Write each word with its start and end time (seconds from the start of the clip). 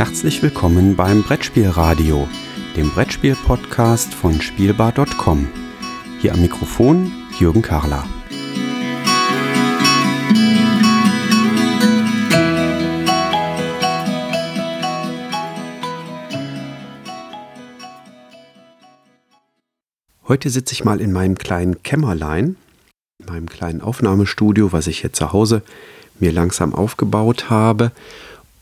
Herzlich 0.00 0.42
willkommen 0.42 0.96
beim 0.96 1.22
Brettspielradio, 1.22 2.26
dem 2.74 2.90
Brettspiel-Podcast 2.90 4.14
von 4.14 4.40
Spielbar.com. 4.40 5.46
Hier 6.22 6.32
am 6.32 6.40
Mikrofon 6.40 7.12
Jürgen 7.38 7.60
Karler. 7.60 8.08
Heute 20.26 20.48
sitze 20.48 20.72
ich 20.72 20.82
mal 20.82 21.02
in 21.02 21.12
meinem 21.12 21.36
kleinen 21.36 21.82
Kämmerlein, 21.82 22.56
in 23.18 23.26
meinem 23.26 23.50
kleinen 23.50 23.82
Aufnahmestudio, 23.82 24.72
was 24.72 24.86
ich 24.86 25.00
hier 25.00 25.12
zu 25.12 25.34
Hause 25.34 25.60
mir 26.18 26.32
langsam 26.32 26.74
aufgebaut 26.74 27.50
habe 27.50 27.92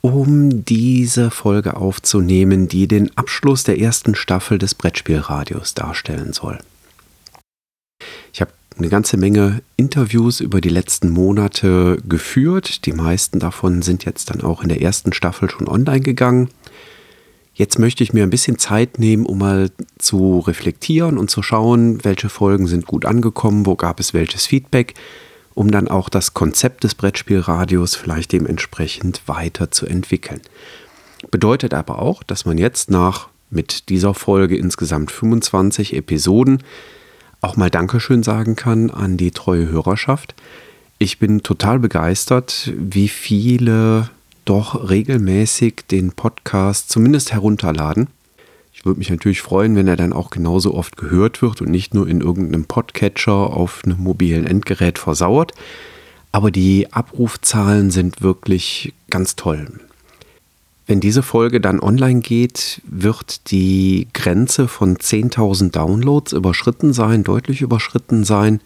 um 0.00 0.64
diese 0.64 1.30
Folge 1.30 1.76
aufzunehmen, 1.76 2.68
die 2.68 2.86
den 2.86 3.16
Abschluss 3.16 3.64
der 3.64 3.78
ersten 3.80 4.14
Staffel 4.14 4.58
des 4.58 4.74
Brettspielradios 4.74 5.74
darstellen 5.74 6.32
soll. 6.32 6.58
Ich 8.32 8.40
habe 8.40 8.52
eine 8.78 8.88
ganze 8.88 9.16
Menge 9.16 9.62
Interviews 9.76 10.40
über 10.40 10.60
die 10.60 10.68
letzten 10.68 11.10
Monate 11.10 11.98
geführt. 12.08 12.86
Die 12.86 12.92
meisten 12.92 13.40
davon 13.40 13.82
sind 13.82 14.04
jetzt 14.04 14.30
dann 14.30 14.42
auch 14.42 14.62
in 14.62 14.68
der 14.68 14.82
ersten 14.82 15.12
Staffel 15.12 15.50
schon 15.50 15.68
online 15.68 16.00
gegangen. 16.00 16.50
Jetzt 17.54 17.80
möchte 17.80 18.04
ich 18.04 18.12
mir 18.12 18.22
ein 18.22 18.30
bisschen 18.30 18.56
Zeit 18.56 19.00
nehmen, 19.00 19.26
um 19.26 19.38
mal 19.38 19.72
zu 19.98 20.38
reflektieren 20.38 21.18
und 21.18 21.28
zu 21.28 21.42
schauen, 21.42 22.04
welche 22.04 22.28
Folgen 22.28 22.68
sind 22.68 22.86
gut 22.86 23.04
angekommen, 23.04 23.66
wo 23.66 23.74
gab 23.74 23.98
es 23.98 24.14
welches 24.14 24.46
Feedback, 24.46 24.94
um 25.58 25.72
dann 25.72 25.88
auch 25.88 26.08
das 26.08 26.34
Konzept 26.34 26.84
des 26.84 26.94
Brettspielradios 26.94 27.96
vielleicht 27.96 28.30
dementsprechend 28.30 29.22
weiterzuentwickeln. 29.26 30.40
Bedeutet 31.32 31.74
aber 31.74 31.98
auch, 31.98 32.22
dass 32.22 32.44
man 32.44 32.58
jetzt 32.58 32.92
nach 32.92 33.28
mit 33.50 33.88
dieser 33.88 34.14
Folge 34.14 34.56
insgesamt 34.56 35.10
25 35.10 35.96
Episoden 35.96 36.62
auch 37.40 37.56
mal 37.56 37.70
Dankeschön 37.70 38.22
sagen 38.22 38.54
kann 38.54 38.90
an 38.90 39.16
die 39.16 39.32
treue 39.32 39.68
Hörerschaft. 39.68 40.36
Ich 40.98 41.18
bin 41.18 41.42
total 41.42 41.80
begeistert, 41.80 42.72
wie 42.76 43.08
viele 43.08 44.10
doch 44.44 44.88
regelmäßig 44.88 45.86
den 45.90 46.12
Podcast 46.12 46.88
zumindest 46.88 47.32
herunterladen 47.32 48.06
ich 48.78 48.84
würde 48.84 48.98
mich 48.98 49.10
natürlich 49.10 49.42
freuen, 49.42 49.74
wenn 49.74 49.88
er 49.88 49.96
dann 49.96 50.12
auch 50.12 50.30
genauso 50.30 50.72
oft 50.72 50.96
gehört 50.96 51.42
wird 51.42 51.60
und 51.60 51.68
nicht 51.68 51.94
nur 51.94 52.06
in 52.06 52.20
irgendeinem 52.20 52.64
Podcatcher 52.64 53.32
auf 53.32 53.82
einem 53.84 53.98
mobilen 53.98 54.46
Endgerät 54.46 55.00
versauert. 55.00 55.50
Aber 56.30 56.52
die 56.52 56.92
Abrufzahlen 56.92 57.90
sind 57.90 58.22
wirklich 58.22 58.92
ganz 59.10 59.34
toll. 59.34 59.80
Wenn 60.86 61.00
diese 61.00 61.24
Folge 61.24 61.60
dann 61.60 61.80
online 61.80 62.20
geht, 62.20 62.80
wird 62.84 63.50
die 63.50 64.06
Grenze 64.14 64.68
von 64.68 64.96
10.000 64.96 65.72
Downloads 65.72 66.32
überschritten 66.32 66.92
sein, 66.92 67.24
deutlich 67.24 67.62
überschritten 67.62 68.22
sein. 68.22 68.60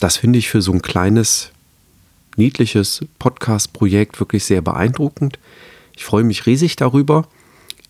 Das 0.00 0.16
finde 0.16 0.38
ich 0.38 0.48
für 0.48 0.62
so 0.62 0.72
ein 0.72 0.80
kleines, 0.80 1.50
niedliches 2.36 3.04
Podcast-Projekt 3.18 4.18
wirklich 4.18 4.44
sehr 4.44 4.62
beeindruckend. 4.62 5.38
Ich 5.94 6.04
freue 6.04 6.24
mich 6.24 6.46
riesig 6.46 6.76
darüber. 6.76 7.28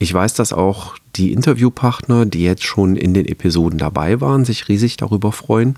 Ich 0.02 0.12
weiß, 0.12 0.34
dass 0.34 0.52
auch 0.52 0.96
die 1.14 1.32
Interviewpartner, 1.32 2.26
die 2.26 2.42
jetzt 2.42 2.64
schon 2.64 2.96
in 2.96 3.14
den 3.14 3.24
Episoden 3.24 3.78
dabei 3.78 4.20
waren, 4.20 4.44
sich 4.44 4.66
riesig 4.66 4.96
darüber 4.96 5.30
freuen. 5.30 5.76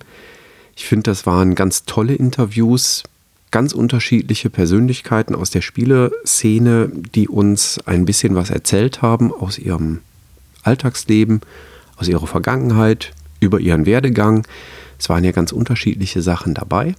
Ich 0.75 0.87
finde, 0.87 1.11
das 1.11 1.27
waren 1.27 1.55
ganz 1.55 1.85
tolle 1.85 2.15
Interviews, 2.15 3.03
ganz 3.51 3.75
unterschiedliche 3.75 4.49
Persönlichkeiten 4.49 5.35
aus 5.35 5.51
der 5.51 5.61
Spieleszene, 5.61 6.91
die 7.15 7.29
uns 7.29 7.79
ein 7.85 8.07
bisschen 8.07 8.35
was 8.35 8.49
erzählt 8.49 9.03
haben 9.03 9.31
aus 9.31 9.59
ihrem 9.59 10.01
Alltagsleben, 10.63 11.43
aus 11.97 12.09
ihrer 12.09 12.27
Vergangenheit, 12.27 13.13
über 13.41 13.61
ihren 13.61 13.85
Werdegang. 13.85 14.47
Es 14.99 15.11
waren 15.11 15.25
ja 15.25 15.33
ganz 15.33 15.53
unterschiedliche 15.53 16.23
Sachen 16.23 16.55
dabei. 16.55 16.95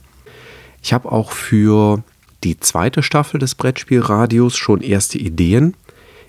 Ich 0.83 0.93
habe 0.93 1.11
auch 1.11 1.31
für 1.31 2.03
die 2.43 2.59
zweite 2.59 3.01
Staffel 3.01 3.39
des 3.39 3.55
Brettspielradios 3.55 4.55
schon 4.55 4.81
erste 4.81 5.17
Ideen 5.17 5.73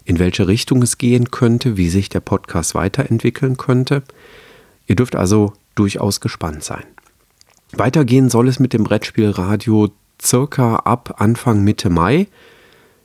in 0.06 0.18
welche 0.18 0.48
Richtung 0.48 0.82
es 0.82 0.98
gehen 0.98 1.30
könnte, 1.30 1.76
wie 1.76 1.90
sich 1.90 2.08
der 2.08 2.20
Podcast 2.20 2.74
weiterentwickeln 2.74 3.56
könnte. 3.56 4.02
Ihr 4.86 4.96
dürft 4.96 5.16
also 5.16 5.52
durchaus 5.74 6.20
gespannt 6.20 6.62
sein. 6.62 6.84
Weitergehen 7.72 8.30
soll 8.30 8.48
es 8.48 8.60
mit 8.60 8.72
dem 8.72 8.84
Brettspielradio 8.84 9.90
circa 10.22 10.76
ab 10.76 11.16
Anfang 11.18 11.62
Mitte 11.64 11.90
Mai. 11.90 12.28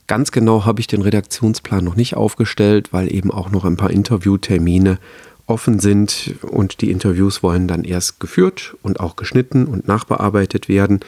Ganz 0.05 0.31
genau 0.31 0.65
habe 0.65 0.79
ich 0.79 0.87
den 0.87 1.01
Redaktionsplan 1.01 1.83
noch 1.83 1.95
nicht 1.95 2.15
aufgestellt, 2.15 2.93
weil 2.93 3.13
eben 3.13 3.31
auch 3.31 3.49
noch 3.49 3.65
ein 3.65 3.77
paar 3.77 3.89
Interviewtermine 3.89 4.99
offen 5.47 5.79
sind 5.79 6.35
und 6.43 6.81
die 6.81 6.91
Interviews 6.91 7.41
wollen 7.41 7.67
dann 7.67 7.83
erst 7.83 8.19
geführt 8.19 8.75
und 8.83 8.99
auch 8.99 9.15
geschnitten 9.15 9.65
und 9.65 9.87
nachbearbeitet 9.87 10.69
werden. 10.69 10.99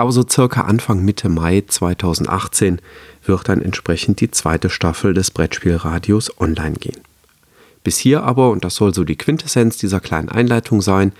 Aber 0.00 0.12
so 0.12 0.24
circa 0.26 0.62
Anfang 0.62 1.04
Mitte 1.04 1.28
Mai 1.28 1.62
2018 1.68 2.80
wird 3.26 3.50
dann 3.50 3.60
entsprechend 3.60 4.22
die 4.22 4.30
zweite 4.30 4.70
Staffel 4.70 5.12
des 5.12 5.30
Brettspielradios 5.30 6.40
online 6.40 6.76
gehen. 6.76 7.02
Bis 7.84 7.98
hier 7.98 8.22
aber, 8.22 8.48
und 8.48 8.64
das 8.64 8.76
soll 8.76 8.94
so 8.94 9.04
die 9.04 9.16
Quintessenz 9.16 9.76
dieser 9.76 10.00
kleinen 10.00 10.30
Einleitung 10.30 10.80
sein, 10.80 11.12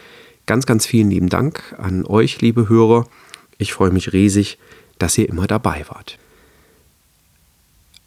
ganz, 0.46 0.64
ganz 0.64 0.86
vielen 0.86 1.10
lieben 1.10 1.28
Dank 1.28 1.76
an 1.76 2.06
euch, 2.06 2.40
liebe 2.40 2.70
Hörer. 2.70 3.06
Ich 3.58 3.74
freue 3.74 3.90
mich 3.90 4.14
riesig, 4.14 4.56
dass 4.98 5.18
ihr 5.18 5.28
immer 5.28 5.46
dabei 5.46 5.84
wart. 5.90 6.16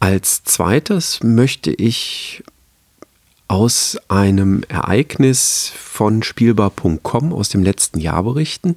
Als 0.00 0.42
zweites 0.42 1.22
möchte 1.22 1.70
ich 1.70 2.42
aus 3.46 3.96
einem 4.08 4.64
Ereignis 4.66 5.72
von 5.72 6.24
Spielbar.com 6.24 7.32
aus 7.32 7.48
dem 7.48 7.62
letzten 7.62 8.00
Jahr 8.00 8.24
berichten. 8.24 8.74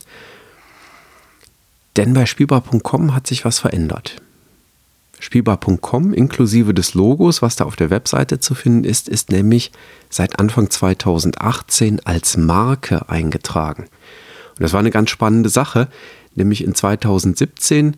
Denn 1.98 2.14
bei 2.14 2.28
Spielbar.com 2.28 3.16
hat 3.16 3.26
sich 3.26 3.44
was 3.44 3.58
verändert. 3.58 4.22
Spielbar.com 5.20 6.14
inklusive 6.14 6.76
des 6.76 6.94
Logos, 6.94 7.42
was 7.42 7.56
da 7.56 7.66
auf 7.66 7.76
der 7.76 7.90
Webseite 7.90 8.40
zu 8.40 8.54
finden 8.54 8.84
ist, 8.84 9.10
ist 9.10 9.32
nämlich 9.32 9.72
seit 10.12 10.40
Anfang 10.40 10.70
2018 10.70 12.06
als 12.06 12.38
Marke 12.38 13.10
eingetragen. 13.10 13.84
Und 13.84 14.62
das 14.62 14.74
war 14.74 14.80
eine 14.80 14.92
ganz 14.92 15.10
spannende 15.10 15.50
Sache, 15.50 15.88
nämlich 16.36 16.64
in 16.64 16.76
2017 16.76 17.98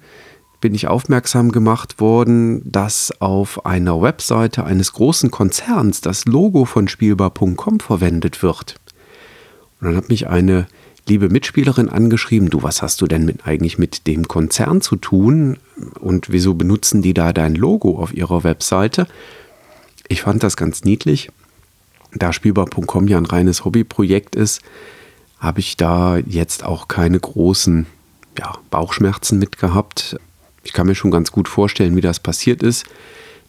bin 0.62 0.76
ich 0.76 0.88
aufmerksam 0.88 1.52
gemacht 1.52 2.00
worden, 2.00 2.62
dass 2.70 3.14
auf 3.22 3.66
einer 3.66 4.02
Webseite 4.02 4.64
eines 4.64 4.94
großen 4.94 5.30
Konzerns 5.30 6.00
das 6.00 6.26
Logo 6.26 6.64
von 6.64 6.88
Spielbar.com 6.88 7.82
verwendet 7.82 8.44
wird. 8.44 8.76
Und 9.80 9.88
dann 9.88 9.98
hat 9.98 10.10
mich 10.10 10.28
eine 10.28 10.68
liebe 11.10 11.30
Mitspielerin 11.30 11.90
angeschrieben, 11.90 12.50
du, 12.50 12.64
was 12.64 12.82
hast 12.82 13.02
du 13.02 13.08
denn 13.08 13.26
mit, 13.26 13.46
eigentlich 13.46 13.78
mit 13.78 14.08
dem 14.08 14.28
Konzern 14.28 14.80
zu 14.80 14.96
tun 14.96 15.58
und 16.00 16.32
wieso 16.32 16.54
benutzen 16.54 17.02
die 17.02 17.14
da 17.14 17.34
dein 17.34 17.56
Logo 17.56 18.00
auf 18.00 18.14
ihrer 18.14 18.44
Webseite? 18.44 19.08
Ich 20.08 20.22
fand 20.22 20.44
das 20.44 20.56
ganz 20.56 20.84
niedlich. 20.84 21.30
Da 22.14 22.32
Spielbar.com 22.32 23.08
ja 23.08 23.18
ein 23.18 23.26
reines 23.26 23.66
Hobbyprojekt 23.66 24.36
ist, 24.36 24.62
habe 25.40 25.60
ich 25.60 25.78
da 25.78 26.18
jetzt 26.18 26.64
auch 26.64 26.88
keine 26.88 27.20
großen 27.20 27.86
ja, 28.38 28.58
Bauchschmerzen 28.72 29.40
mit 29.40 29.58
gehabt. 29.58 30.18
Ich 30.64 30.74
kann 30.74 30.88
mir 30.88 30.96
schon 30.96 31.12
ganz 31.12 31.32
gut 31.32 31.48
vorstellen, 31.48 31.96
wie 31.96 32.02
das 32.02 32.20
passiert 32.20 32.64
ist. 32.64 32.86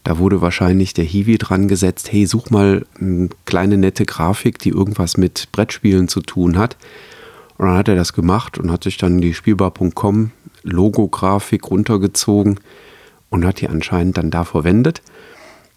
Da 0.04 0.18
wurde 0.18 0.40
wahrscheinlich 0.40 0.94
der 0.94 1.04
Hiwi 1.04 1.36
dran 1.36 1.68
gesetzt, 1.68 2.10
hey, 2.10 2.26
such 2.26 2.50
mal 2.50 2.86
eine 2.98 3.28
kleine 3.44 3.76
nette 3.76 4.06
Grafik, 4.06 4.58
die 4.58 4.70
irgendwas 4.70 5.18
mit 5.18 5.48
Brettspielen 5.52 6.08
zu 6.08 6.22
tun 6.22 6.56
hat. 6.56 6.76
Und 7.60 7.66
dann 7.66 7.76
hat 7.76 7.88
er 7.88 7.94
das 7.94 8.14
gemacht 8.14 8.56
und 8.56 8.72
hat 8.72 8.84
sich 8.84 8.96
dann 8.96 9.20
die 9.20 9.34
Spielbar.com 9.34 10.30
Logo-Grafik 10.62 11.70
runtergezogen 11.70 12.58
und 13.28 13.44
hat 13.44 13.60
die 13.60 13.68
anscheinend 13.68 14.16
dann 14.16 14.30
da 14.30 14.44
verwendet. 14.44 15.02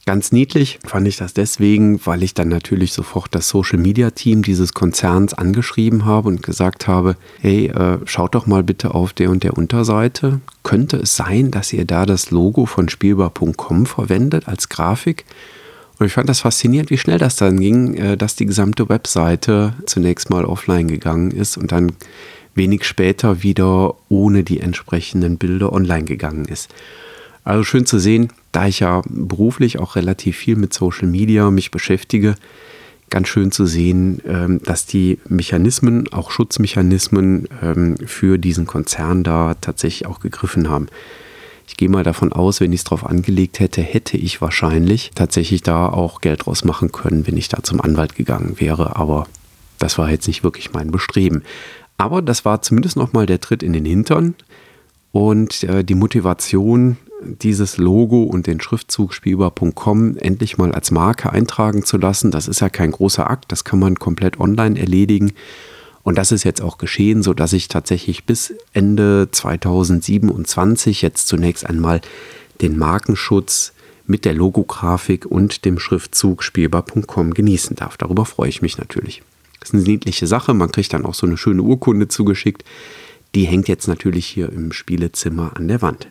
Ganz 0.05 0.31
niedlich 0.31 0.79
fand 0.85 1.09
ich 1.09 1.17
das 1.17 1.33
deswegen, 1.33 1.99
weil 2.05 2.23
ich 2.23 2.33
dann 2.33 2.47
natürlich 2.47 2.93
sofort 2.93 3.35
das 3.35 3.49
Social 3.49 3.79
Media 3.79 4.11
Team 4.11 4.43
dieses 4.43 4.73
Konzerns 4.73 5.33
angeschrieben 5.33 6.05
habe 6.05 6.29
und 6.29 6.41
gesagt 6.41 6.87
habe, 6.87 7.17
hey, 7.41 7.67
äh, 7.67 7.97
schaut 8.05 8.33
doch 8.33 8.47
mal 8.47 8.63
bitte 8.63 8.95
auf 8.95 9.11
der 9.11 9.29
und 9.29 9.43
der 9.43 9.57
Unterseite. 9.57 10.39
Könnte 10.63 10.95
es 10.95 11.17
sein, 11.17 11.51
dass 11.51 11.73
ihr 11.73 11.83
da 11.83 12.05
das 12.05 12.31
Logo 12.31 12.65
von 12.65 12.87
spielbar.com 12.87 13.87
verwendet 13.87 14.47
als 14.47 14.69
Grafik? 14.69 15.25
Und 16.03 16.07
ich 16.07 16.15
fand 16.15 16.27
das 16.27 16.41
faszinierend, 16.41 16.89
wie 16.89 16.97
schnell 16.97 17.17
das 17.17 17.37
dann 17.37 17.57
ging, 17.57 17.93
äh, 17.93 18.17
dass 18.17 18.35
die 18.35 18.45
gesamte 18.45 18.89
Webseite 18.89 19.73
zunächst 19.85 20.29
mal 20.29 20.43
offline 20.43 20.89
gegangen 20.89 21.31
ist 21.31 21.55
und 21.55 21.71
dann 21.71 21.93
wenig 22.55 22.83
später 22.83 23.41
wieder 23.41 23.95
ohne 24.09 24.43
die 24.43 24.59
entsprechenden 24.59 25.37
Bilder 25.37 25.71
online 25.71 26.03
gegangen 26.03 26.43
ist. 26.43 26.69
Also 27.45 27.63
schön 27.63 27.85
zu 27.85 27.99
sehen, 27.99 28.33
da 28.51 28.67
ich 28.67 28.81
ja 28.81 29.01
beruflich 29.07 29.79
auch 29.79 29.95
relativ 29.95 30.35
viel 30.35 30.57
mit 30.57 30.73
Social 30.73 31.07
Media 31.07 31.49
mich 31.51 31.71
beschäftige, 31.71 32.35
ganz 33.09 33.29
schön 33.29 33.53
zu 33.53 33.65
sehen, 33.65 34.21
ähm, 34.27 34.59
dass 34.61 34.85
die 34.85 35.19
Mechanismen, 35.29 36.11
auch 36.11 36.31
Schutzmechanismen 36.31 37.47
ähm, 37.61 37.95
für 38.05 38.37
diesen 38.37 38.67
Konzern 38.67 39.23
da 39.23 39.53
tatsächlich 39.61 40.05
auch 40.05 40.19
gegriffen 40.19 40.67
haben. 40.67 40.87
Ich 41.67 41.77
gehe 41.77 41.89
mal 41.89 42.03
davon 42.03 42.33
aus, 42.33 42.59
wenn 42.59 42.73
ich 42.73 42.81
es 42.81 42.83
drauf 42.83 43.05
angelegt 43.05 43.59
hätte, 43.59 43.81
hätte 43.81 44.17
ich 44.17 44.41
wahrscheinlich 44.41 45.11
tatsächlich 45.15 45.63
da 45.63 45.87
auch 45.87 46.21
Geld 46.21 46.45
draus 46.45 46.63
machen 46.63 46.91
können, 46.91 47.25
wenn 47.25 47.37
ich 47.37 47.49
da 47.49 47.63
zum 47.63 47.81
Anwalt 47.81 48.15
gegangen 48.15 48.59
wäre. 48.59 48.95
Aber 48.95 49.27
das 49.79 49.97
war 49.97 50.09
jetzt 50.09 50.27
nicht 50.27 50.43
wirklich 50.43 50.73
mein 50.73 50.91
Bestreben. 50.91 51.43
Aber 51.97 52.21
das 52.21 52.45
war 52.45 52.61
zumindest 52.61 52.97
nochmal 52.97 53.25
der 53.25 53.39
Tritt 53.39 53.63
in 53.63 53.73
den 53.73 53.85
Hintern 53.85 54.35
und 55.11 55.63
äh, 55.63 55.83
die 55.83 55.95
Motivation, 55.95 56.97
dieses 57.21 57.77
Logo 57.77 58.23
und 58.23 58.47
den 58.47 58.59
Schriftzug 58.59 59.13
spielbar.com 59.13 60.17
endlich 60.17 60.57
mal 60.57 60.73
als 60.73 60.91
Marke 60.91 61.31
eintragen 61.31 61.85
zu 61.85 61.97
lassen. 61.97 62.31
Das 62.31 62.47
ist 62.47 62.59
ja 62.59 62.69
kein 62.69 62.91
großer 62.91 63.29
Akt, 63.29 63.51
das 63.51 63.63
kann 63.63 63.79
man 63.79 63.95
komplett 63.95 64.39
online 64.39 64.79
erledigen. 64.79 65.31
Und 66.03 66.17
das 66.17 66.31
ist 66.31 66.43
jetzt 66.43 66.61
auch 66.61 66.77
geschehen, 66.77 67.23
sodass 67.23 67.53
ich 67.53 67.69
tatsächlich 67.69 68.25
bis 68.25 68.53
Ende 68.73 69.29
2027 69.31 71.01
jetzt 71.01 71.27
zunächst 71.27 71.65
einmal 71.65 72.01
den 72.61 72.77
Markenschutz 72.77 73.73
mit 74.05 74.25
der 74.25 74.33
Logografik 74.33 75.25
und 75.25 75.63
dem 75.63 75.79
Schriftzug 75.79 76.43
spielbar.com 76.43 77.33
genießen 77.33 77.77
darf. 77.77 77.95
Darüber 77.97 78.25
freue 78.25 78.49
ich 78.49 78.61
mich 78.61 78.77
natürlich. 78.77 79.23
Das 79.59 79.69
ist 79.69 79.75
eine 79.75 79.83
niedliche 79.83 80.27
Sache. 80.27 80.53
Man 80.53 80.71
kriegt 80.71 80.93
dann 80.93 81.05
auch 81.05 81.13
so 81.13 81.25
eine 81.25 81.37
schöne 81.37 81.61
Urkunde 81.61 82.09
zugeschickt. 82.09 82.65
Die 83.33 83.45
hängt 83.45 83.69
jetzt 83.69 83.87
natürlich 83.87 84.25
hier 84.25 84.51
im 84.51 84.73
Spielezimmer 84.73 85.53
an 85.55 85.69
der 85.69 85.81
Wand. 85.81 86.07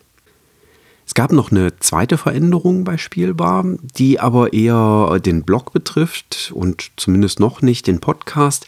Es 1.05 1.13
gab 1.13 1.31
noch 1.31 1.51
eine 1.51 1.77
zweite 1.79 2.17
Veränderung 2.17 2.83
bei 2.83 2.97
Spielbar, 2.97 3.65
die 3.95 4.19
aber 4.19 4.53
eher 4.53 5.19
den 5.23 5.43
Blog 5.43 5.71
betrifft 5.73 6.51
und 6.55 6.91
zumindest 6.95 7.39
noch 7.39 7.61
nicht 7.61 7.87
den 7.87 7.99
Podcast. 7.99 8.67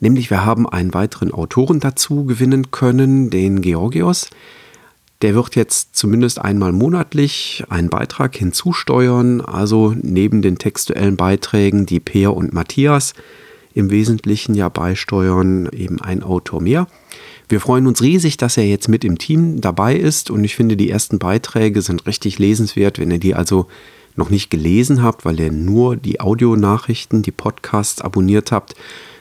Nämlich 0.00 0.30
wir 0.30 0.44
haben 0.44 0.68
einen 0.68 0.94
weiteren 0.94 1.32
Autoren 1.32 1.80
dazu 1.80 2.24
gewinnen 2.24 2.70
können, 2.70 3.30
den 3.30 3.60
Georgios. 3.62 4.30
Der 5.22 5.34
wird 5.34 5.56
jetzt 5.56 5.96
zumindest 5.96 6.40
einmal 6.40 6.72
monatlich 6.72 7.64
einen 7.68 7.90
Beitrag 7.90 8.36
hinzusteuern, 8.36 9.40
also 9.40 9.94
neben 10.00 10.42
den 10.42 10.58
textuellen 10.58 11.16
Beiträgen, 11.16 11.86
die 11.86 11.98
Peer 11.98 12.34
und 12.34 12.52
Matthias 12.52 13.14
im 13.74 13.90
Wesentlichen 13.90 14.54
ja 14.54 14.68
beisteuern, 14.68 15.68
eben 15.72 16.00
ein 16.00 16.22
Autor 16.22 16.62
mehr. 16.62 16.86
Wir 17.48 17.60
freuen 17.60 17.86
uns 17.86 18.02
riesig, 18.02 18.36
dass 18.36 18.56
er 18.56 18.66
jetzt 18.66 18.88
mit 18.88 19.04
im 19.04 19.18
Team 19.18 19.60
dabei 19.60 19.96
ist 19.96 20.30
und 20.30 20.44
ich 20.44 20.54
finde, 20.54 20.76
die 20.76 20.90
ersten 20.90 21.18
Beiträge 21.18 21.82
sind 21.82 22.06
richtig 22.06 22.38
lesenswert. 22.38 22.98
Wenn 22.98 23.10
ihr 23.10 23.18
die 23.18 23.34
also 23.34 23.66
noch 24.16 24.30
nicht 24.30 24.50
gelesen 24.50 25.02
habt, 25.02 25.24
weil 25.24 25.40
ihr 25.40 25.52
nur 25.52 25.96
die 25.96 26.20
Audionachrichten, 26.20 27.22
die 27.22 27.30
Podcasts 27.30 28.02
abonniert 28.02 28.52
habt, 28.52 28.74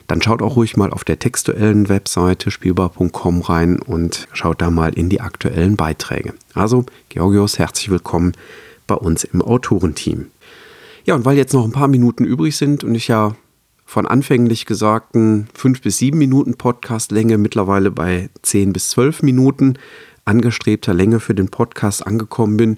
dann 0.07 0.21
schaut 0.21 0.41
auch 0.41 0.55
ruhig 0.55 0.77
mal 0.77 0.91
auf 0.91 1.03
der 1.03 1.19
textuellen 1.19 1.89
Webseite 1.89 2.49
spielbar.com 2.49 3.41
rein 3.41 3.79
und 3.79 4.27
schaut 4.33 4.61
da 4.61 4.71
mal 4.71 4.93
in 4.93 5.09
die 5.09 5.21
aktuellen 5.21 5.75
Beiträge. 5.75 6.33
Also, 6.53 6.85
Georgios, 7.09 7.59
herzlich 7.59 7.89
willkommen 7.89 8.31
bei 8.87 8.95
uns 8.95 9.25
im 9.25 9.41
Autorenteam. 9.41 10.27
Ja, 11.05 11.15
und 11.15 11.25
weil 11.25 11.37
jetzt 11.37 11.53
noch 11.53 11.65
ein 11.65 11.71
paar 11.71 11.87
Minuten 11.87 12.23
übrig 12.23 12.55
sind 12.55 12.83
und 12.83 12.95
ich 12.95 13.07
ja 13.07 13.35
von 13.85 14.05
anfänglich 14.05 14.65
gesagten 14.65 15.47
fünf 15.53 15.81
bis 15.81 15.97
sieben 15.97 16.17
Minuten 16.17 16.55
Podcastlänge 16.55 17.37
mittlerweile 17.37 17.91
bei 17.91 18.29
zehn 18.41 18.73
bis 18.73 18.89
zwölf 18.89 19.23
Minuten 19.23 19.77
angestrebter 20.25 20.93
Länge 20.93 21.21
für 21.21 21.33
den 21.33 21.49
Podcast 21.49 22.05
angekommen 22.05 22.57
bin, 22.57 22.77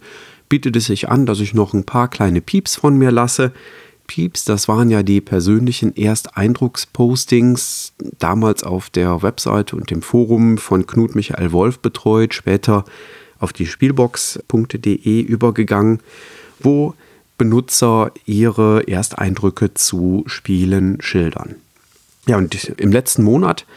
bietet 0.50 0.76
es 0.76 0.86
sich 0.86 1.10
an, 1.10 1.26
dass 1.26 1.40
ich 1.40 1.54
noch 1.54 1.74
ein 1.74 1.84
paar 1.84 2.08
kleine 2.08 2.42
Pieps 2.42 2.76
von 2.76 2.98
mir 2.98 3.12
lasse. 3.12 3.52
Pieps, 4.10 4.44
das 4.44 4.68
waren 4.68 4.90
ja 4.90 5.04
die 5.04 5.22
persönlichen 5.22 5.96
Ersteindruckspostings, 5.96 7.94
damals 8.18 8.64
auf 8.64 8.90
der 8.90 9.22
Webseite 9.22 9.76
und 9.76 9.92
dem 9.92 10.02
Forum 10.02 10.58
von 10.58 10.88
Knut 10.88 11.14
Michael 11.14 11.52
Wolf 11.52 11.78
betreut, 11.78 12.34
später 12.34 12.86
auf 13.38 13.54
die 13.54 13.68
Spielbox.de 13.68 15.22
übergegangen, 15.22 16.00
wo 16.60 16.96
Benutzer 17.38 18.12
ihre 18.26 18.88
Ersteindrücke 18.88 19.76
zu 19.76 20.24
Spielen 20.26 21.00
schildern. 21.02 21.56
Ja, 22.26 22.38
und 22.38 22.56
im 22.78 22.92
letzten 22.92 23.22
Monat, 23.22 23.68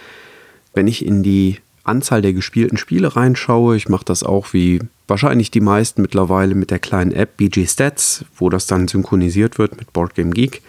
wenn 0.72 0.86
ich 0.86 1.04
in 1.04 1.22
die 1.22 1.58
Anzahl 1.84 2.22
der 2.22 2.32
gespielten 2.32 2.76
Spiele 2.76 3.16
reinschaue, 3.16 3.76
ich 3.76 3.88
mache 3.88 4.04
das 4.04 4.22
auch 4.22 4.52
wie 4.52 4.80
wahrscheinlich 5.08 5.50
die 5.50 5.60
meisten 5.60 6.02
mittlerweile 6.02 6.54
mit 6.54 6.70
der 6.70 6.78
kleinen 6.78 7.12
App 7.12 7.36
BG 7.36 7.66
Stats, 7.66 8.24
wo 8.36 8.48
das 8.48 8.66
dann 8.66 8.88
synchronisiert 8.88 9.58
wird 9.58 9.76
mit 9.76 9.92
Boardgame 9.92 10.30
Geek. 10.30 10.62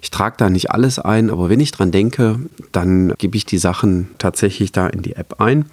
Ich 0.00 0.10
trage 0.10 0.36
da 0.38 0.50
nicht 0.50 0.70
alles 0.70 0.98
ein, 0.98 1.30
aber 1.30 1.48
wenn 1.48 1.60
ich 1.60 1.70
dran 1.70 1.92
denke, 1.92 2.40
dann 2.72 3.14
gebe 3.18 3.36
ich 3.36 3.46
die 3.46 3.58
Sachen 3.58 4.08
tatsächlich 4.18 4.72
da 4.72 4.86
in 4.88 5.02
die 5.02 5.14
App 5.14 5.40
ein. 5.40 5.66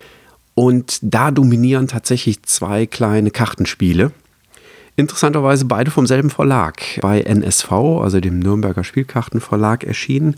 Und 0.53 0.99
da 1.01 1.31
dominieren 1.31 1.87
tatsächlich 1.87 2.43
zwei 2.43 2.85
kleine 2.85 3.31
Kartenspiele. 3.31 4.11
Interessanterweise 4.95 5.65
beide 5.65 5.89
vom 5.91 6.05
selben 6.05 6.29
Verlag, 6.29 6.81
bei 7.01 7.21
NSV, 7.21 7.71
also 7.71 8.19
dem 8.19 8.39
Nürnberger 8.39 8.83
Spielkartenverlag, 8.83 9.85
erschienen. 9.85 10.35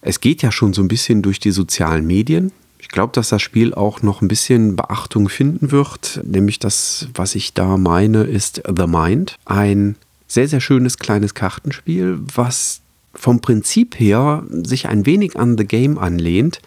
Es 0.00 0.20
geht 0.20 0.42
ja 0.42 0.50
schon 0.50 0.72
so 0.72 0.82
ein 0.82 0.88
bisschen 0.88 1.22
durch 1.22 1.38
die 1.38 1.52
sozialen 1.52 2.06
Medien. 2.06 2.52
Ich 2.86 2.92
glaube, 2.92 3.12
dass 3.12 3.30
das 3.30 3.42
Spiel 3.42 3.74
auch 3.74 4.02
noch 4.02 4.22
ein 4.22 4.28
bisschen 4.28 4.76
Beachtung 4.76 5.28
finden 5.28 5.72
wird. 5.72 6.20
Nämlich 6.24 6.60
das, 6.60 7.08
was 7.14 7.34
ich 7.34 7.52
da 7.52 7.76
meine, 7.76 8.22
ist 8.22 8.62
The 8.64 8.86
Mind. 8.86 9.34
Ein 9.44 9.96
sehr, 10.28 10.46
sehr 10.46 10.60
schönes 10.60 10.96
kleines 10.96 11.34
Kartenspiel, 11.34 12.20
was 12.32 12.80
vom 13.12 13.40
Prinzip 13.40 13.98
her 13.98 14.44
sich 14.50 14.86
ein 14.86 15.04
wenig 15.04 15.36
an 15.36 15.58
The 15.58 15.64
Game 15.64 15.98
anlehnt. 15.98 16.60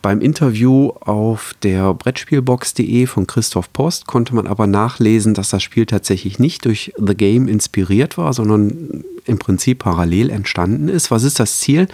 Beim 0.00 0.20
Interview 0.20 0.90
auf 1.00 1.54
der 1.64 1.92
Brettspielbox.de 1.92 3.06
von 3.06 3.26
Christoph 3.26 3.72
Post 3.72 4.06
konnte 4.06 4.36
man 4.36 4.46
aber 4.46 4.68
nachlesen, 4.68 5.34
dass 5.34 5.50
das 5.50 5.64
Spiel 5.64 5.86
tatsächlich 5.86 6.38
nicht 6.38 6.66
durch 6.66 6.92
The 6.96 7.16
Game 7.16 7.48
inspiriert 7.48 8.16
war, 8.16 8.32
sondern 8.32 9.04
im 9.24 9.38
Prinzip 9.40 9.80
parallel 9.80 10.30
entstanden 10.30 10.88
ist. 10.88 11.10
Was 11.10 11.24
ist 11.24 11.40
das 11.40 11.58
Ziel? 11.58 11.88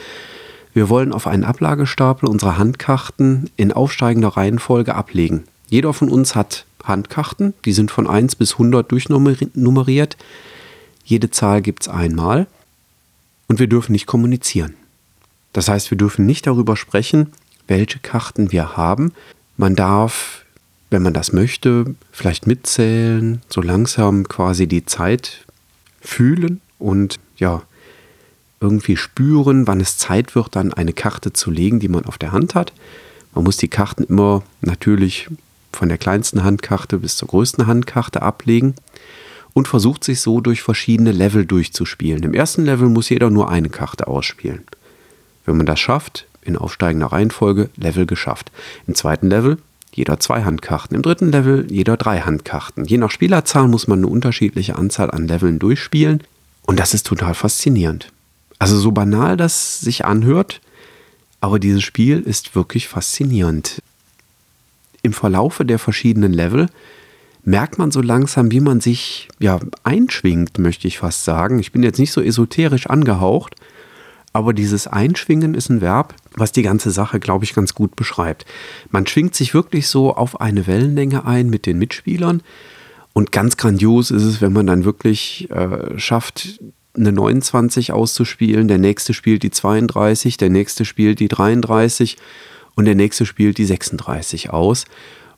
Wir 0.78 0.88
wollen 0.88 1.12
auf 1.12 1.26
einen 1.26 1.42
Ablagestapel 1.42 2.28
unsere 2.28 2.56
Handkarten 2.56 3.50
in 3.56 3.72
aufsteigender 3.72 4.28
Reihenfolge 4.28 4.94
ablegen. 4.94 5.42
Jeder 5.66 5.92
von 5.92 6.08
uns 6.08 6.36
hat 6.36 6.66
Handkarten, 6.84 7.52
die 7.64 7.72
sind 7.72 7.90
von 7.90 8.06
1 8.06 8.36
bis 8.36 8.52
100 8.52 8.88
durchnummeriert. 8.92 10.16
Jede 11.04 11.32
Zahl 11.32 11.62
gibt 11.62 11.82
es 11.82 11.88
einmal 11.88 12.46
und 13.48 13.58
wir 13.58 13.66
dürfen 13.66 13.90
nicht 13.90 14.06
kommunizieren. 14.06 14.75
Das 15.52 15.69
heißt, 15.69 15.90
wir 15.90 15.98
dürfen 15.98 16.26
nicht 16.26 16.46
darüber 16.46 16.76
sprechen, 16.76 17.32
welche 17.66 17.98
Karten 17.98 18.52
wir 18.52 18.76
haben. 18.76 19.12
Man 19.56 19.74
darf, 19.74 20.44
wenn 20.90 21.02
man 21.02 21.12
das 21.12 21.32
möchte, 21.32 21.96
vielleicht 22.12 22.46
mitzählen, 22.46 23.42
so 23.48 23.62
langsam 23.62 24.28
quasi 24.28 24.69
die 24.69 24.86
Zeit 24.86 25.44
fühlen 26.00 26.60
und 26.79 27.17
ja, 27.36 27.62
irgendwie 28.60 28.96
spüren, 28.96 29.67
wann 29.67 29.81
es 29.81 29.98
Zeit 29.98 30.34
wird, 30.34 30.56
dann 30.56 30.72
eine 30.72 30.93
Karte 30.93 31.32
zu 31.32 31.50
legen, 31.50 31.81
die 31.81 31.88
man 31.88 32.05
auf 32.05 32.19
der 32.19 32.32
Hand 32.32 32.55
hat. 32.55 32.72
Man 33.34 33.44
muss 33.44 33.56
die 33.56 33.69
Karten 33.69 34.05
immer 34.05 34.43
natürlich 34.60 35.29
von 35.72 35.88
der 35.88 35.98
kleinsten 35.98 36.43
Handkarte 36.43 36.98
bis 36.98 37.17
zur 37.17 37.29
größten 37.29 37.67
Handkarte 37.67 38.22
ablegen 38.22 38.74
und 39.53 39.69
versucht 39.69 40.05
sich 40.05 40.20
so 40.20 40.41
durch 40.41 40.62
verschiedene 40.62 41.12
Level 41.12 41.46
durchzuspielen. 41.46 42.22
Im 42.22 42.34
ersten 42.34 42.65
Level 42.65 42.88
muss 42.88 43.08
jeder 43.08 43.31
nur 43.31 43.48
eine 43.50 43.69
Karte 43.69 44.08
ausspielen. 44.08 44.62
Wenn 45.44 45.56
man 45.56 45.67
das 45.67 45.81
schafft, 45.81 46.27
in 46.43 46.56
aufsteigender 46.56 47.08
Reihenfolge 47.08 47.70
Level 47.77 48.06
geschafft. 48.06 48.50
Im 48.86 48.94
zweiten 48.94 49.29
Level 49.29 49.58
jeder 49.93 50.20
zwei 50.20 50.44
Handkarten. 50.44 50.96
Im 50.96 51.03
dritten 51.03 51.31
Level 51.31 51.67
jeder 51.70 51.96
drei 51.96 52.20
Handkarten. 52.20 52.84
Je 52.84 52.98
nach 52.98 53.10
Spielerzahl 53.10 53.69
muss 53.69 53.88
man 53.88 54.00
eine 54.00 54.08
unterschiedliche 54.08 54.77
Anzahl 54.77 55.10
an 55.10 55.29
Leveln 55.29 55.58
durchspielen. 55.58 56.22
Und 56.62 56.79
das 56.79 56.94
ist 56.94 57.06
total 57.06 57.34
faszinierend. 57.34 58.12
Also 58.58 58.79
so 58.79 58.93
banal 58.93 59.36
das 59.36 59.81
sich 59.81 60.05
anhört, 60.05 60.60
aber 61.41 61.58
dieses 61.58 61.82
Spiel 61.82 62.20
ist 62.20 62.55
wirklich 62.55 62.88
faszinierend. 62.88 63.82
Im 65.03 65.12
Verlaufe 65.12 65.65
der 65.65 65.79
verschiedenen 65.79 66.32
Level 66.32 66.69
merkt 67.44 67.79
man 67.79 67.91
so 67.91 68.03
langsam, 68.03 68.50
wie 68.50 68.60
man 68.60 68.81
sich 68.81 69.29
ja 69.38 69.60
einschwingt, 69.84 70.58
möchte 70.58 70.88
ich 70.88 70.98
fast 70.98 71.24
sagen. 71.24 71.58
Ich 71.60 71.72
bin 71.72 71.82
jetzt 71.82 71.98
nicht 71.98 72.12
so 72.12 72.20
esoterisch 72.20 72.88
angehaucht, 72.88 73.55
aber 74.32 74.53
dieses 74.53 74.86
Einschwingen 74.86 75.55
ist 75.55 75.70
ein 75.70 75.81
Verb, 75.81 76.15
was 76.34 76.53
die 76.53 76.62
ganze 76.62 76.91
Sache, 76.91 77.20
glaube 77.20 77.44
ich, 77.44 77.55
ganz 77.55 77.74
gut 77.74 77.96
beschreibt. 77.96 78.44
Man 78.91 79.06
schwingt 79.06 79.34
sich 79.34 79.55
wirklich 79.55 79.86
so 79.86 80.15
auf 80.15 80.41
eine 80.41 80.67
Wellenlänge 80.67 81.24
ein 81.24 81.48
mit 81.48 81.65
den 81.65 81.79
Mitspielern. 81.79 82.43
Und 83.15 83.32
ganz 83.32 83.56
grandios 83.56 84.10
ist 84.10 84.22
es, 84.24 84.41
wenn 84.41 84.53
man 84.53 84.67
dann 84.67 84.84
wirklich 84.84 85.50
äh, 85.50 85.98
schafft, 85.98 86.60
eine 86.98 87.12
29 87.12 87.93
auszuspielen, 87.93 88.69
der 88.69 88.78
nächste 88.78 89.14
spielt 89.14 89.43
die 89.43 89.50
32, 89.50 90.36
der 90.36 90.50
nächste 90.50 90.84
spielt 90.84 91.20
die 91.20 91.28
33 91.28 92.17
und 92.74 92.84
der 92.84 92.94
nächste 92.94 93.26
spielt 93.26 93.58
die 93.58 93.64
36 93.64 94.50
aus. 94.50 94.84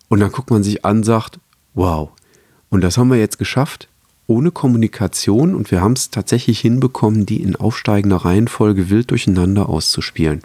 Und 0.09 0.21
dann 0.21 0.33
guckt 0.33 0.51
man 0.51 0.63
sich 0.63 0.85
an, 0.85 1.03
sagt, 1.03 1.39
wow, 1.75 2.11
und 2.69 2.83
das 2.83 2.99
haben 2.99 3.11
wir 3.11 3.19
jetzt 3.19 3.39
geschafft, 3.39 3.89
ohne 4.27 4.51
Kommunikation 4.51 5.55
und 5.55 5.71
wir 5.71 5.81
haben 5.81 5.95
es 5.95 6.11
tatsächlich 6.11 6.61
hinbekommen, 6.61 7.27
die 7.27 7.43
in 7.43 7.57
aufsteigender 7.57 8.19
Reihenfolge 8.19 8.91
wild 8.91 9.11
durcheinander 9.11 9.69
auszuspielen. 9.69 10.43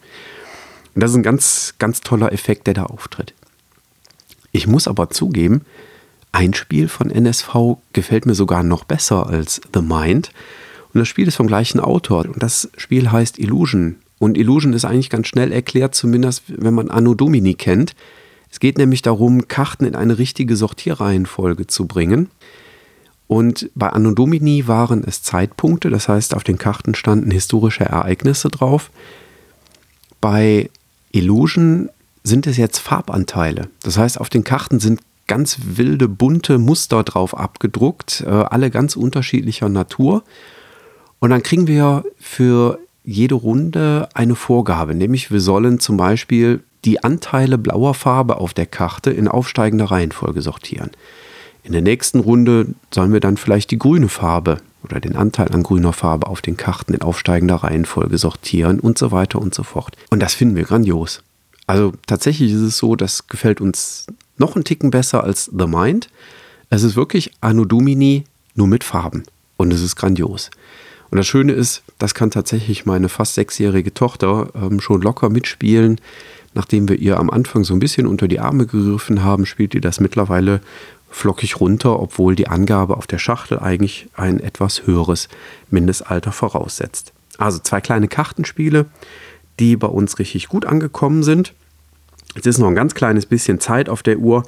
Und 0.95 1.01
das 1.01 1.11
ist 1.11 1.17
ein 1.17 1.23
ganz, 1.23 1.75
ganz 1.77 2.01
toller 2.01 2.31
Effekt, 2.31 2.67
der 2.67 2.73
da 2.73 2.83
auftritt. 2.83 3.33
Ich 4.51 4.67
muss 4.67 4.87
aber 4.87 5.09
zugeben, 5.09 5.61
ein 6.31 6.53
Spiel 6.53 6.87
von 6.87 7.11
NSV 7.11 7.77
gefällt 7.93 8.25
mir 8.25 8.35
sogar 8.35 8.63
noch 8.63 8.83
besser 8.83 9.27
als 9.27 9.61
The 9.73 9.81
Mind. 9.81 10.31
Und 10.95 10.99
das 10.99 11.09
Spiel 11.09 11.27
ist 11.27 11.35
vom 11.35 11.47
gleichen 11.47 11.81
Autor. 11.81 12.23
Und 12.25 12.41
das 12.41 12.69
Spiel 12.77 13.11
heißt 13.11 13.37
Illusion. 13.37 13.97
Und 14.17 14.37
Illusion 14.37 14.71
ist 14.71 14.85
eigentlich 14.85 15.09
ganz 15.09 15.27
schnell 15.27 15.51
erklärt, 15.51 15.93
zumindest 15.93 16.43
wenn 16.47 16.73
man 16.73 16.89
Anno 16.89 17.15
Domini 17.15 17.53
kennt. 17.53 17.97
Es 18.49 18.61
geht 18.61 18.77
nämlich 18.77 19.01
darum, 19.01 19.49
Karten 19.49 19.83
in 19.83 19.93
eine 19.93 20.17
richtige 20.17 20.55
Sortierreihenfolge 20.55 21.67
zu 21.67 21.85
bringen. 21.85 22.29
Und 23.27 23.69
bei 23.75 23.89
Anno 23.89 24.11
Domini 24.11 24.69
waren 24.69 25.03
es 25.03 25.21
Zeitpunkte, 25.21 25.89
das 25.89 26.07
heißt, 26.07 26.33
auf 26.33 26.45
den 26.45 26.57
Karten 26.57 26.95
standen 26.95 27.29
historische 27.29 27.83
Ereignisse 27.83 28.47
drauf. 28.47 28.89
Bei 30.21 30.69
Illusion 31.11 31.89
sind 32.23 32.47
es 32.47 32.55
jetzt 32.55 32.79
Farbanteile. 32.79 33.67
Das 33.83 33.97
heißt, 33.97 34.21
auf 34.21 34.29
den 34.29 34.45
Karten 34.45 34.79
sind 34.79 35.01
ganz 35.27 35.57
wilde, 35.61 36.07
bunte 36.07 36.57
Muster 36.57 37.03
drauf 37.03 37.37
abgedruckt, 37.37 38.23
äh, 38.25 38.29
alle 38.29 38.71
ganz 38.71 38.95
unterschiedlicher 38.95 39.67
Natur. 39.67 40.23
Und 41.19 41.29
dann 41.29 41.43
kriegen 41.43 41.67
wir 41.67 42.03
für 42.19 42.79
jede 43.03 43.35
Runde 43.35 44.09
eine 44.13 44.35
Vorgabe, 44.35 44.95
nämlich 44.95 45.31
wir 45.31 45.39
sollen 45.39 45.79
zum 45.79 45.97
Beispiel 45.97 46.61
die 46.85 47.03
Anteile 47.03 47.57
blauer 47.57 47.93
Farbe 47.93 48.37
auf 48.37 48.53
der 48.53 48.65
Karte 48.65 49.11
in 49.11 49.27
aufsteigender 49.27 49.85
Reihenfolge 49.85 50.41
sortieren. 50.41 50.91
In 51.63 51.71
der 51.71 51.81
nächsten 51.81 52.19
Runde 52.19 52.67
sollen 52.93 53.11
wir 53.11 53.19
dann 53.19 53.37
vielleicht 53.37 53.71
die 53.71 53.79
grüne 53.79 54.07
Farbe 54.07 54.57
oder 54.83 54.99
den 54.99 55.15
Anteil 55.15 55.51
an 55.51 55.63
grüner 55.63 55.93
Farbe 55.93 56.27
auf 56.27 56.41
den 56.41 56.57
Karten 56.57 56.93
in 56.93 57.01
aufsteigender 57.01 57.55
Reihenfolge 57.55 58.19
sortieren 58.19 58.79
und 58.79 58.99
so 58.99 59.11
weiter 59.11 59.41
und 59.41 59.55
so 59.55 59.63
fort. 59.63 59.97
Und 60.11 60.21
das 60.21 60.35
finden 60.35 60.55
wir 60.55 60.63
grandios. 60.63 61.23
Also 61.65 61.93
tatsächlich 62.05 62.51
ist 62.51 62.61
es 62.61 62.77
so, 62.77 62.95
das 62.95 63.27
gefällt 63.27 63.61
uns 63.61 64.05
noch 64.37 64.55
einen 64.55 64.63
Ticken 64.63 64.91
besser 64.91 65.23
als 65.23 65.45
The 65.45 65.65
Mind. 65.65 66.09
Es 66.69 66.83
ist 66.83 66.95
wirklich 66.95 67.31
Anno 67.41 67.65
Domini 67.65 68.25
nur 68.53 68.67
mit 68.67 68.83
Farben 68.83 69.23
und 69.57 69.73
es 69.73 69.81
ist 69.81 69.95
grandios. 69.95 70.51
Und 71.15 71.19
das 71.19 71.27
Schöne 71.27 71.53
ist, 71.53 71.81
das 71.97 72.13
kann 72.13 72.29
tatsächlich 72.29 72.85
meine 72.85 73.07
fast 73.07 73.35
sechsjährige 73.35 73.93
Tochter 73.93 74.49
ähm, 74.53 74.81
schon 74.81 75.01
locker 75.01 75.29
mitspielen. 75.29 76.01
Nachdem 76.53 76.89
wir 76.89 76.97
ihr 76.97 77.17
am 77.17 77.29
Anfang 77.29 77.63
so 77.63 77.73
ein 77.73 77.79
bisschen 77.79 78.05
unter 78.05 78.27
die 78.27 78.41
Arme 78.41 78.65
gegriffen 78.65 79.23
haben, 79.23 79.45
spielt 79.45 79.73
ihr 79.73 79.79
das 79.79 80.01
mittlerweile 80.01 80.59
flockig 81.09 81.61
runter, 81.61 82.01
obwohl 82.01 82.35
die 82.35 82.49
Angabe 82.49 82.97
auf 82.97 83.07
der 83.07 83.17
Schachtel 83.17 83.59
eigentlich 83.59 84.09
ein 84.17 84.41
etwas 84.41 84.87
höheres 84.87 85.29
Mindestalter 85.69 86.33
voraussetzt. 86.33 87.13
Also 87.37 87.59
zwei 87.59 87.79
kleine 87.79 88.09
Kartenspiele, 88.09 88.85
die 89.57 89.77
bei 89.77 89.87
uns 89.87 90.19
richtig 90.19 90.49
gut 90.49 90.65
angekommen 90.65 91.23
sind. 91.23 91.53
Jetzt 92.35 92.45
ist 92.45 92.57
noch 92.57 92.67
ein 92.67 92.75
ganz 92.75 92.93
kleines 92.93 93.25
bisschen 93.25 93.61
Zeit 93.61 93.87
auf 93.87 94.03
der 94.03 94.17
Uhr. 94.17 94.43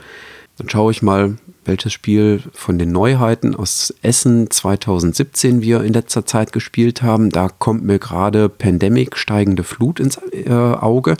Dann 0.57 0.69
schaue 0.69 0.91
ich 0.91 1.01
mal, 1.01 1.38
welches 1.67 1.93
Spiel 1.93 2.41
von 2.53 2.79
den 2.79 2.91
Neuheiten 2.91 3.55
aus 3.55 3.93
Essen 4.01 4.50
2017 4.50 5.62
wir 5.62 5.83
in 5.83 5.93
letzter 5.93 6.25
Zeit 6.25 6.53
gespielt 6.53 7.01
haben. 7.01 7.29
Da 7.29 7.50
kommt 7.50 7.83
mir 7.83 8.00
gerade 8.00 8.50
Pandemic 8.50 9.17
steigende 9.17 9.63
Flut 9.63 10.00
ins 10.00 10.19
äh, 10.31 10.50
Auge 10.50 11.17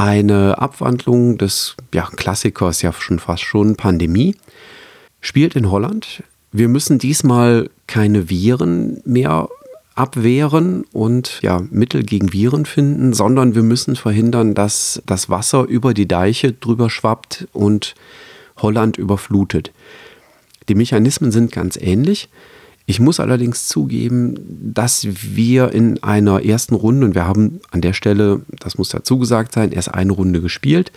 eine 0.00 0.56
Abwandlung 0.56 1.36
des 1.36 1.76
ja, 1.92 2.08
Klassikers, 2.16 2.80
ja 2.80 2.92
schon 2.92 3.18
fast 3.18 3.42
schon 3.42 3.76
Pandemie, 3.76 4.34
spielt 5.20 5.54
in 5.56 5.70
Holland. 5.70 6.22
Wir 6.52 6.68
müssen 6.68 6.98
diesmal 6.98 7.68
keine 7.86 8.30
Viren 8.30 9.02
mehr 9.04 9.48
abwehren 9.94 10.84
und 10.92 11.40
ja, 11.42 11.60
Mittel 11.70 12.02
gegen 12.02 12.32
Viren 12.32 12.64
finden, 12.64 13.12
sondern 13.12 13.54
wir 13.54 13.62
müssen 13.62 13.94
verhindern, 13.94 14.54
dass 14.54 15.02
das 15.04 15.28
Wasser 15.28 15.64
über 15.64 15.92
die 15.92 16.08
Deiche 16.08 16.52
drüber 16.52 16.88
schwappt 16.88 17.46
und 17.52 17.94
Holland 18.62 18.96
überflutet. 18.96 19.72
Die 20.68 20.74
Mechanismen 20.74 21.32
sind 21.32 21.52
ganz 21.52 21.76
ähnlich. 21.76 22.28
Ich 22.86 22.98
muss 22.98 23.20
allerdings 23.20 23.68
zugeben, 23.68 24.34
dass 24.74 25.06
wir 25.10 25.72
in 25.72 26.02
einer 26.02 26.44
ersten 26.44 26.74
Runde, 26.74 27.06
und 27.06 27.14
wir 27.14 27.26
haben 27.26 27.60
an 27.70 27.80
der 27.80 27.92
Stelle, 27.92 28.42
das 28.58 28.78
muss 28.78 28.88
dazu 28.88 29.18
gesagt 29.18 29.52
sein, 29.52 29.70
erst 29.70 29.94
eine 29.94 30.12
Runde 30.12 30.40
gespielt, 30.40 30.90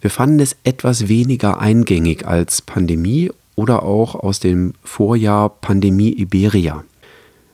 wir 0.00 0.10
fanden 0.10 0.40
es 0.40 0.56
etwas 0.64 1.08
weniger 1.08 1.60
eingängig 1.60 2.26
als 2.26 2.62
Pandemie 2.62 3.30
oder 3.56 3.82
auch 3.82 4.14
aus 4.14 4.40
dem 4.40 4.74
Vorjahr 4.84 5.48
Pandemie 5.48 6.12
Iberia. 6.12 6.84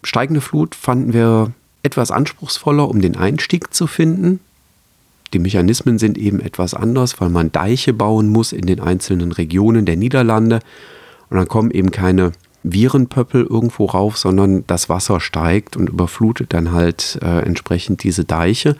Steigende 0.02 0.40
Flut 0.40 0.74
fanden 0.74 1.12
wir 1.12 1.52
etwas 1.82 2.10
anspruchsvoller, 2.10 2.88
um 2.88 3.00
den 3.00 3.16
Einstieg 3.16 3.72
zu 3.72 3.86
finden. 3.86 4.40
Die 5.34 5.40
Mechanismen 5.40 5.98
sind 5.98 6.16
eben 6.16 6.38
etwas 6.38 6.74
anders, 6.74 7.20
weil 7.20 7.28
man 7.28 7.50
Deiche 7.50 7.92
bauen 7.92 8.28
muss 8.28 8.52
in 8.52 8.66
den 8.66 8.78
einzelnen 8.78 9.32
Regionen 9.32 9.84
der 9.84 9.96
Niederlande. 9.96 10.60
Und 11.28 11.36
dann 11.36 11.48
kommen 11.48 11.72
eben 11.72 11.90
keine 11.90 12.32
Virenpöppel 12.62 13.44
irgendwo 13.44 13.86
rauf, 13.86 14.16
sondern 14.16 14.64
das 14.68 14.88
Wasser 14.88 15.20
steigt 15.20 15.76
und 15.76 15.88
überflutet 15.88 16.52
dann 16.52 16.70
halt 16.70 17.18
äh, 17.20 17.40
entsprechend 17.40 18.04
diese 18.04 18.24
Deiche. 18.24 18.76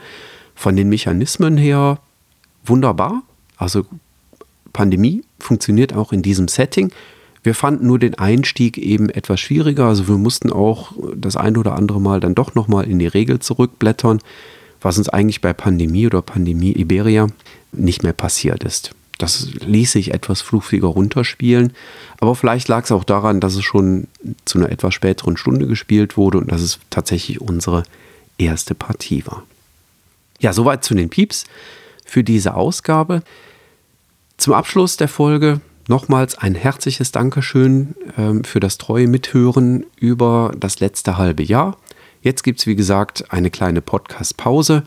Von 0.55 0.77
den 0.77 0.87
Mechanismen 0.87 1.57
her 1.57 1.99
wunderbar. 2.63 3.23
Also 3.57 3.85
Pandemie 4.71 5.23
funktioniert 5.39 5.93
auch 5.93 6.13
in 6.13 6.21
diesem 6.21 6.47
Setting. 6.47 6.91
Wir 7.43 7.53
fanden 7.53 7.85
nur 7.85 7.99
den 7.99 8.15
Einstieg 8.15 8.77
eben 8.77 9.09
etwas 9.09 9.41
schwieriger. 9.41 9.87
Also 9.87 10.07
wir 10.07 10.17
mussten 10.17 10.53
auch 10.53 10.93
das 11.15 11.35
ein 11.35 11.57
oder 11.57 11.75
andere 11.75 11.99
Mal 11.99 12.21
dann 12.21 12.33
doch 12.33 12.55
nochmal 12.55 12.85
in 12.85 12.97
die 12.97 13.07
Regel 13.07 13.39
zurückblättern, 13.39 14.19
was 14.81 14.97
uns 14.97 15.09
eigentlich 15.09 15.41
bei 15.41 15.53
Pandemie 15.53 16.07
oder 16.07 16.21
Pandemie 16.21 16.73
Iberia 16.73 17.27
nicht 17.71 18.03
mehr 18.03 18.13
passiert 18.13 18.63
ist. 18.63 18.91
Das 19.17 19.49
ließ 19.65 19.93
sich 19.93 20.13
etwas 20.13 20.41
fluffiger 20.41 20.87
runterspielen. 20.87 21.73
Aber 22.19 22.35
vielleicht 22.35 22.67
lag 22.67 22.83
es 22.83 22.91
auch 22.91 23.03
daran, 23.03 23.39
dass 23.39 23.55
es 23.55 23.63
schon 23.63 24.07
zu 24.43 24.57
einer 24.57 24.69
etwas 24.69 24.93
späteren 24.93 25.37
Stunde 25.37 25.67
gespielt 25.67 26.17
wurde 26.17 26.37
und 26.37 26.51
dass 26.51 26.61
es 26.61 26.79
tatsächlich 26.89 27.39
unsere 27.39 27.83
erste 28.37 28.75
Partie 28.75 29.25
war. 29.25 29.43
Ja, 30.39 30.51
soweit 30.51 30.83
zu 30.83 30.93
den 30.95 31.09
Pieps 31.09 31.45
für 32.05 32.23
diese 32.23 32.55
Ausgabe. 32.55 33.23
Zum 34.37 34.53
Abschluss 34.53 34.97
der 34.97 35.07
Folge 35.07 35.61
nochmals 35.87 36.37
ein 36.37 36.55
herzliches 36.55 37.11
Dankeschön 37.13 37.95
ähm, 38.17 38.43
für 38.43 38.59
das 38.59 38.77
treue 38.77 39.07
Mithören 39.07 39.85
über 39.95 40.51
das 40.59 40.81
letzte 40.81 41.17
halbe 41.17 41.43
Jahr. 41.43 41.77
Jetzt 42.25 42.41
gibt 42.41 42.59
es, 42.59 42.65
wie 42.65 42.75
gesagt, 42.75 43.31
eine 43.31 43.51
kleine 43.51 43.81
Podcast-Pause 43.81 44.81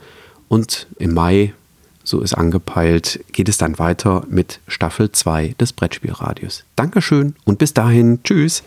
und 0.48 0.88
im 0.98 1.14
Mai 1.14 1.54
so 2.02 2.20
ist 2.20 2.34
angepeilt, 2.34 3.24
geht 3.30 3.48
es 3.48 3.58
dann 3.58 3.78
weiter 3.78 4.24
mit 4.28 4.58
Staffel 4.66 5.12
2 5.12 5.54
des 5.60 5.72
Brettspielradios. 5.72 6.64
Dankeschön 6.74 7.36
und 7.44 7.60
bis 7.60 7.72
dahin, 7.74 8.24
tschüss. 8.24 8.64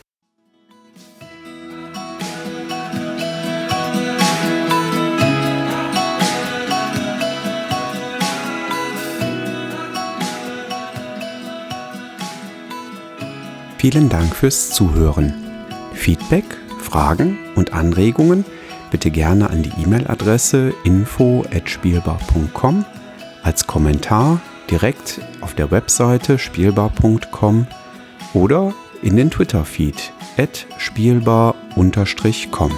Vielen 13.80 14.08
Dank 14.08 14.34
fürs 14.34 14.70
Zuhören. 14.70 15.34
Feedback, 15.94 16.46
Fragen 16.82 17.38
und 17.56 17.74
Anregungen 17.74 18.46
bitte 18.92 19.12
gerne 19.12 19.50
an 19.50 19.64
die 19.64 19.72
E-Mail-Adresse 19.82 20.74
info@spielbar.com 20.84 22.86
als 23.44 23.66
Kommentar 23.66 24.42
direkt 24.70 25.20
auf 25.42 25.56
der 25.56 25.72
Webseite 25.72 26.38
spielbar.com 26.38 27.66
oder 28.34 28.74
in 29.02 29.16
den 29.16 29.32
Twitter-Feed 29.32 30.14
spielbar-com. 30.78 32.72